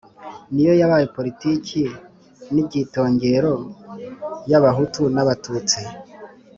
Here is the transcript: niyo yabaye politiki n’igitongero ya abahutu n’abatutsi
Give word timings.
niyo 0.53 0.73
yabaye 0.81 1.05
politiki 1.15 1.81
n’igitongero 2.53 3.53
ya 4.49 4.57
abahutu 4.59 5.01
n’abatutsi 5.15 5.81